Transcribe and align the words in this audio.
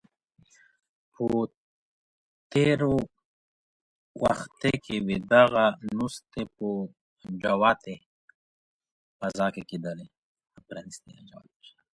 په 1.13 1.25
تېرو 2.51 2.95
وختونو 4.23 4.77
کي 4.85 4.97
به 5.05 5.17
دغه 5.33 5.65
ناستې 5.97 6.41
په 6.55 6.67
پرانیستې 7.17 7.95
فضا 9.19 9.47
کي 9.53 9.63
کيدلي. 9.69 10.07